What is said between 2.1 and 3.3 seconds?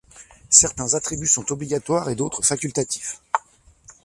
d'autres facultatifs.